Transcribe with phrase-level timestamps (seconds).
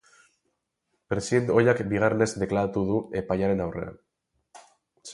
[1.13, 4.05] President ohiak bigarrenez deklaratuko du epailearen aurrean.